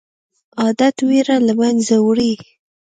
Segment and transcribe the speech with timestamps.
[0.61, 2.33] عادت ویره له منځه وړي.